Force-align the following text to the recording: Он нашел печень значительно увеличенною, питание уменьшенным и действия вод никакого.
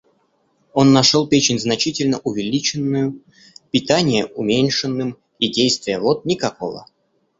Он 0.73 0.93
нашел 0.93 1.27
печень 1.27 1.59
значительно 1.59 2.17
увеличенною, 2.23 3.21
питание 3.69 4.25
уменьшенным 4.25 5.15
и 5.37 5.47
действия 5.51 5.99
вод 5.99 6.25
никакого. 6.25 6.87